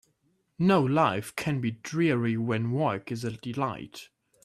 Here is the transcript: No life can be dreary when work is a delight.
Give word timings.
No 0.57 0.81
life 0.81 1.35
can 1.35 1.61
be 1.61 1.69
dreary 1.69 2.35
when 2.35 2.71
work 2.71 3.11
is 3.11 3.23
a 3.23 3.33
delight. 3.33 4.09